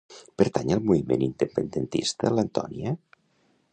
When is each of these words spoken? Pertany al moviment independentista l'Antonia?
Pertany 0.41 0.71
al 0.75 0.81
moviment 0.87 1.25
independentista 1.27 2.33
l'Antonia? 2.39 2.95